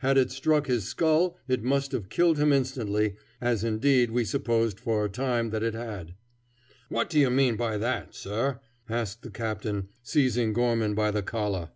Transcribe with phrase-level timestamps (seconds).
[0.00, 4.78] Had it struck his skull it must have killed him instantly, as indeed we supposed
[4.78, 6.14] for a time that it had.
[6.90, 11.70] "What do you mean by that, sir?" asked the captain, seizing Gorman by the collar.